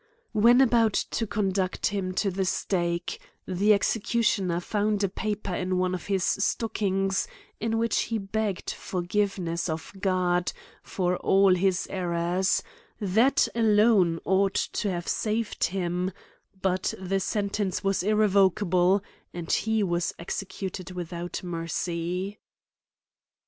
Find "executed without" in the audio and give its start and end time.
20.17-21.43